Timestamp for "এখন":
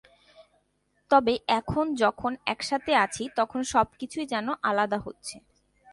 1.59-1.85